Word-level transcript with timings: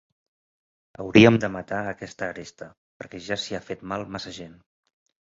Hauríem 1.01 1.35
de 1.43 1.49
matar 1.55 1.81
aquesta 1.89 2.29
aresta, 2.29 2.71
perquè 3.03 3.21
ja 3.27 3.39
s'hi 3.43 3.59
ha 3.59 3.63
fet 3.69 3.85
mal 3.93 4.07
massa 4.17 4.35
gent. 4.39 4.57